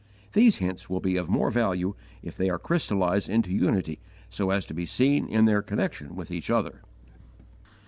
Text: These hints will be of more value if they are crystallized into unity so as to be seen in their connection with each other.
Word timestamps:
These 0.33 0.57
hints 0.57 0.89
will 0.89 0.99
be 0.99 1.15
of 1.15 1.29
more 1.29 1.51
value 1.51 1.93
if 2.23 2.35
they 2.35 2.49
are 2.49 2.57
crystallized 2.57 3.29
into 3.29 3.51
unity 3.53 3.99
so 4.31 4.49
as 4.49 4.65
to 4.65 4.73
be 4.73 4.87
seen 4.87 5.27
in 5.27 5.45
their 5.45 5.61
connection 5.61 6.15
with 6.15 6.31
each 6.31 6.49
other. 6.49 6.81